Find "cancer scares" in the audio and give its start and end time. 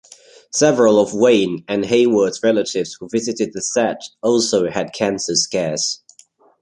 4.95-6.01